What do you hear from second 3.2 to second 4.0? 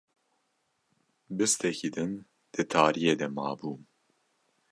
mabûm